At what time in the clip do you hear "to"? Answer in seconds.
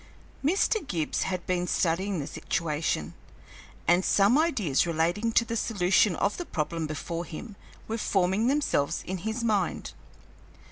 5.33-5.45